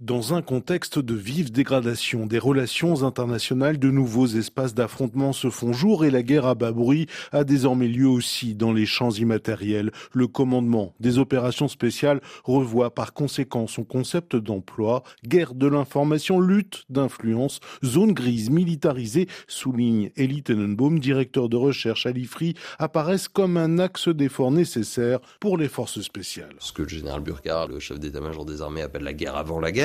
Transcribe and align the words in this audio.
Dans 0.00 0.34
un 0.34 0.42
contexte 0.42 0.98
de 0.98 1.14
vive 1.14 1.52
dégradation 1.52 2.26
des 2.26 2.40
relations 2.40 3.04
internationales, 3.04 3.78
de 3.78 3.92
nouveaux 3.92 4.26
espaces 4.26 4.74
d'affrontement 4.74 5.32
se 5.32 5.50
font 5.50 5.72
jour 5.72 6.04
et 6.04 6.10
la 6.10 6.24
guerre 6.24 6.46
à 6.46 6.56
bas 6.56 6.72
bruit 6.72 7.06
a 7.30 7.44
désormais 7.44 7.86
lieu 7.86 8.08
aussi 8.08 8.56
dans 8.56 8.72
les 8.72 8.86
champs 8.86 9.12
immatériels. 9.12 9.92
Le 10.12 10.26
commandement 10.26 10.94
des 10.98 11.20
opérations 11.20 11.68
spéciales 11.68 12.20
revoit 12.42 12.92
par 12.92 13.12
conséquent 13.12 13.68
son 13.68 13.84
concept 13.84 14.34
d'emploi. 14.34 15.04
Guerre 15.24 15.54
de 15.54 15.68
l'information, 15.68 16.40
lutte 16.40 16.82
d'influence, 16.88 17.60
zone 17.84 18.14
grise 18.14 18.50
militarisée, 18.50 19.28
souligne 19.46 20.10
Elie 20.16 20.42
Tenenbaum, 20.42 20.98
directeur 20.98 21.48
de 21.48 21.56
recherche 21.56 22.04
à 22.06 22.10
l'IFRI, 22.10 22.54
apparaissent 22.80 23.28
comme 23.28 23.56
un 23.56 23.78
axe 23.78 24.08
d'effort 24.08 24.50
nécessaire 24.50 25.20
pour 25.38 25.56
les 25.56 25.68
forces 25.68 26.00
spéciales. 26.00 26.56
Ce 26.58 26.72
que 26.72 26.82
le 26.82 26.88
général 26.88 27.20
Burkhardt, 27.20 27.70
le 27.72 27.78
chef 27.78 28.00
d'état-major 28.00 28.44
des 28.44 28.60
armées, 28.60 28.82
appelle 28.82 29.04
la 29.04 29.12
guerre 29.12 29.36
avant 29.36 29.60
la 29.60 29.70
guerre, 29.70 29.83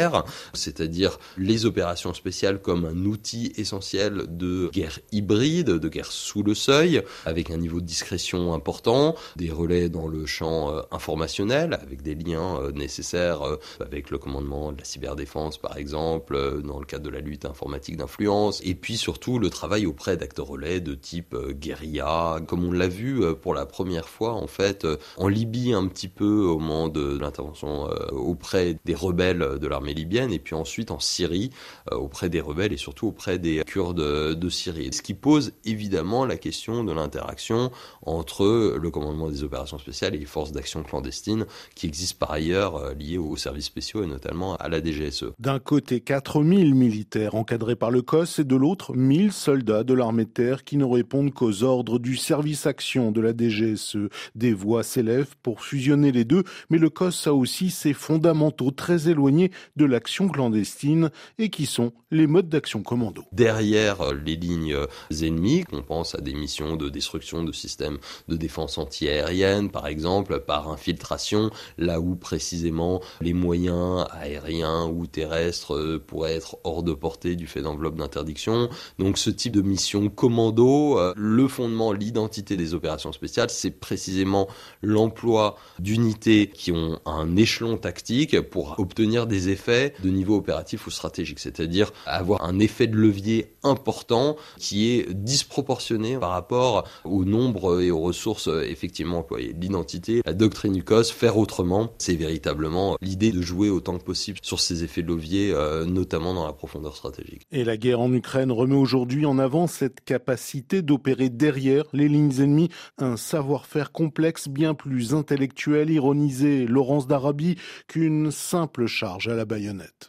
c'est-à-dire 0.54 1.20
les 1.38 1.66
opérations 1.66 2.14
spéciales 2.14 2.62
comme 2.62 2.86
un 2.86 3.06
outil 3.06 3.54
essentiel 3.58 4.24
de 4.30 4.70
guerre 4.72 5.00
hybride, 5.12 5.70
de 5.70 5.90
guerre 5.90 6.12
sous 6.12 6.44
le 6.44 6.54
seuil, 6.54 7.04
avec 7.26 7.52
un 7.52 7.58
niveau 7.58 7.82
de 7.82 7.86
discrétion 7.86 8.54
important, 8.54 9.16
des 9.36 9.52
relais 9.52 9.90
dans 9.90 10.08
le 10.08 10.26
champ 10.26 10.72
euh, 10.72 10.82
informationnel, 10.92 11.74
avec 11.74 12.02
des 12.02 12.16
liens 12.16 12.58
euh, 12.62 12.72
nécessaires 12.72 13.42
euh, 13.42 13.58
avec 13.80 14.10
le 14.10 14.18
commandement 14.18 14.72
de 14.72 14.80
la 14.80 14.84
cyberdéfense, 14.84 15.58
par 15.58 15.78
exemple, 15.78 16.62
dans 16.64 16.80
le 16.80 16.86
cadre 16.86 17.04
de 17.04 17.10
la 17.10 17.20
lutte 17.20 17.46
informatique 17.46 17.98
d'influence, 17.98 18.62
et 18.64 18.76
puis 18.76 18.98
surtout 18.98 19.40
le 19.40 19.50
travail 19.50 19.86
auprès 19.86 20.18
d'acteurs 20.18 20.48
relais 20.48 20.80
de 20.80 20.96
type 20.96 21.36
guérilla, 21.52 22.40
comme 22.48 22.64
on 22.64 22.72
l'a 22.72 22.88
vu 22.88 23.22
pour 23.42 23.54
la 23.54 23.66
première 23.66 24.10
fois 24.10 24.34
en 24.34 24.48
fait 24.48 24.88
en 25.18 25.28
Libye 25.28 25.74
un 25.74 25.88
petit 25.88 26.08
peu 26.08 26.44
au 26.44 26.60
moment 26.60 26.90
de 26.90 27.18
l'intervention 27.20 27.90
auprès 28.12 28.78
des 28.86 28.96
rebelles 28.96 29.60
de 29.60 29.68
l'armée 29.68 29.89
libyenne 29.94 30.32
et 30.32 30.40
puis 30.40 30.56
ensuite 30.56 30.92
en 30.92 31.00
Syrie 31.00 31.50
euh, 31.92 31.96
auprès 31.96 32.30
des 32.30 32.42
rebelles 32.42 32.74
et 32.74 32.78
surtout 32.78 33.08
auprès 33.08 33.40
des 33.40 33.64
Kurdes 33.66 34.00
de 34.36 34.50
Syrie. 34.50 34.90
Ce 34.94 35.02
qui 35.02 35.14
pose 35.14 35.54
évidemment 35.66 36.26
la 36.26 36.38
question 36.38 36.84
de 36.84 36.92
l'interaction 36.92 37.72
entre 38.02 38.78
le 38.78 38.92
commandement 38.92 39.30
des 39.30 39.44
opérations 39.44 39.78
spéciales 39.78 40.16
et 40.16 40.20
les 40.20 40.26
forces 40.26 40.52
d'action 40.52 40.84
clandestines 40.84 41.46
qui 41.76 41.88
existent 41.88 42.18
par 42.20 42.32
ailleurs 42.32 42.76
euh, 42.76 42.94
liées 42.94 43.18
aux 43.18 43.36
services 43.36 43.66
spéciaux 43.66 44.04
et 44.04 44.08
notamment 44.08 44.56
à 44.56 44.70
la 44.70 44.82
DGSE. 44.82 45.26
D'un 45.40 45.60
côté 45.60 46.00
4000 46.02 46.76
militaires 46.76 47.36
encadrés 47.36 47.76
par 47.76 47.92
le 47.92 48.02
COS 48.02 48.40
et 48.40 48.44
de 48.44 48.56
l'autre 48.56 48.96
1000 48.96 49.32
soldats 49.32 49.84
de 49.84 49.94
l'armée 49.94 50.26
de 50.26 50.30
terre 50.30 50.64
qui 50.64 50.78
ne 50.78 50.86
répondent 50.86 51.34
qu'aux 51.34 51.64
ordres 51.64 52.00
du 52.00 52.16
service 52.16 52.66
action 52.66 53.12
de 53.12 53.22
la 53.22 53.34
DGSE. 53.36 54.10
Des 54.36 54.54
voix 54.54 54.84
s'élèvent 54.84 55.36
pour 55.44 55.62
fusionner 55.64 56.12
les 56.12 56.26
deux, 56.26 56.44
mais 56.70 56.78
le 56.78 56.90
COS 56.90 57.28
a 57.28 57.34
aussi 57.34 57.70
ses 57.70 57.94
fondamentaux 57.94 58.72
très 58.72 59.10
éloignés 59.10 59.52
de 59.80 59.86
l'action 59.86 60.28
clandestine 60.28 61.10
et 61.38 61.50
qui 61.50 61.66
sont 61.66 61.94
les 62.12 62.28
modes 62.28 62.50
d'action 62.50 62.84
commando. 62.84 63.24
Derrière 63.32 64.02
euh, 64.02 64.14
les 64.14 64.36
lignes 64.36 64.74
euh, 64.74 64.88
ennemies, 65.22 65.64
on 65.72 65.82
pense 65.82 66.16
à 66.16 66.22
des 66.22 66.34
missions 66.34 66.76
de 66.76 66.90
destruction 66.90 67.44
de 67.44 67.52
systèmes 67.54 67.98
de 68.28 68.36
défense 68.36 68.78
antiaérienne, 68.78 69.70
par 69.70 69.88
exemple, 69.88 70.42
par 70.42 70.70
infiltration, 70.70 71.50
là 71.78 72.02
où 72.02 72.16
précisément 72.16 73.02
les 73.22 73.34
moyens 73.34 74.06
aériens 74.12 74.86
ou 74.86 75.08
terrestres 75.08 75.76
euh, 75.76 76.04
pourraient 76.06 76.36
être 76.36 76.58
hors 76.66 76.84
de 76.84 76.94
portée 76.94 77.38
du 77.38 77.48
fait 77.48 77.62
d'enveloppe 77.62 77.96
d'interdiction. 77.96 78.70
Donc 78.98 79.18
ce 79.18 79.30
type 79.30 79.54
de 79.54 79.62
mission 79.62 80.10
commando, 80.10 81.00
le 81.16 81.48
fondement, 81.48 81.94
l'identité 81.94 82.58
des 82.58 82.74
opérations 82.74 83.14
spéciales, 83.14 83.50
c'est 83.50 83.72
précisément 83.72 84.50
l'emploi 84.82 85.56
d'unités 85.80 86.48
qui 86.54 86.74
ont 86.74 87.00
un 87.06 87.38
échelon 87.38 87.78
tactique 87.78 88.42
pour 88.42 88.78
obtenir 88.80 89.26
des 89.26 89.50
effets 89.50 89.69
de 89.70 90.10
niveau 90.10 90.38
opératif 90.38 90.88
ou 90.88 90.92
stratégique, 90.92 91.40
c'est-à-dire 91.40 91.92
avoir 92.06 92.44
un 92.44 92.60
effet 92.60 92.88
de 92.88 92.96
levier 92.96 93.54
important 93.64 94.36
qui 94.58 94.92
est 94.92 95.14
disproportionné 95.14 96.18
par 96.18 96.32
rapport 96.32 96.88
au 97.06 97.26
nombre 97.26 97.82
et 97.82 97.92
aux 97.92 98.00
ressources 98.00 98.50
effectivement 98.64 99.20
employées. 99.20 99.56
L'identité, 99.60 100.22
la 100.26 100.34
doctrine 100.34 100.74
du 100.74 100.84
COS, 100.84 101.12
faire 101.12 101.38
autrement, 101.38 101.94
c'est 101.98 102.16
véritablement 102.16 102.98
l'idée 103.02 103.32
de 103.32 103.42
jouer 103.42 103.70
autant 103.70 103.98
que 103.98 104.04
possible 104.04 104.40
sur 104.42 104.60
ces 104.60 104.84
effets 104.84 105.02
de 105.02 105.08
levier, 105.08 105.52
euh, 105.54 105.86
notamment 105.86 106.34
dans 106.34 106.46
la 106.46 106.54
profondeur 106.54 106.96
stratégique. 106.96 107.44
Et 107.52 107.64
la 107.64 107.78
guerre 107.78 108.00
en 108.00 108.12
Ukraine 108.14 108.52
remet 108.52 108.76
aujourd'hui 108.76 109.26
en 109.26 109.40
avant 109.40 109.68
cette 109.68 110.02
capacité 110.02 110.82
d'opérer 110.82 111.30
derrière 111.30 111.86
les 111.94 112.08
lignes 112.08 112.40
ennemies, 112.40 112.70
un 112.98 113.18
savoir-faire 113.18 113.92
complexe 113.92 114.48
bien 114.48 114.74
plus 114.74 115.14
intellectuel, 115.14 115.90
ironisé 115.90 116.66
Laurence 116.66 117.08
d'Arabie, 117.08 117.56
qu'une 117.88 118.32
simple 118.32 118.88
charge 118.88 119.28
à 119.28 119.36
la 119.36 119.46
baïonnette. 119.60 120.08